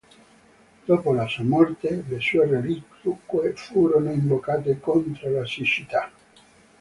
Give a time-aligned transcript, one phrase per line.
[0.83, 6.11] Dopo la sua morte, le sue reliquie furono invocate contro la siccità.